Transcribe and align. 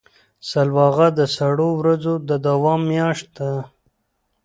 سلواغه 0.49 1.07
د 1.19 1.19
سړو 1.35 1.69
ورځو 1.81 2.13
د 2.29 2.31
دوام 2.47 2.81
میاشت 2.91 3.27
ده. 3.37 3.51